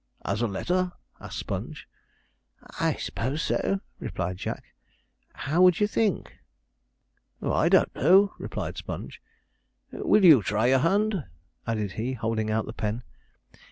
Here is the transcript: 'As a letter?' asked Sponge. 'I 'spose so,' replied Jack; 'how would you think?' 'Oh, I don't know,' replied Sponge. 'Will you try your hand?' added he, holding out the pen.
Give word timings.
'As 0.25 0.41
a 0.41 0.47
letter?' 0.47 0.93
asked 1.19 1.37
Sponge. 1.37 1.87
'I 2.79 2.95
'spose 2.95 3.43
so,' 3.43 3.81
replied 3.99 4.37
Jack; 4.37 4.73
'how 5.31 5.61
would 5.61 5.79
you 5.79 5.85
think?' 5.85 6.39
'Oh, 7.39 7.53
I 7.53 7.69
don't 7.69 7.93
know,' 7.93 8.33
replied 8.39 8.77
Sponge. 8.77 9.21
'Will 9.91 10.25
you 10.25 10.41
try 10.41 10.65
your 10.65 10.79
hand?' 10.79 11.25
added 11.67 11.91
he, 11.91 12.13
holding 12.13 12.49
out 12.49 12.65
the 12.65 12.73
pen. 12.73 13.03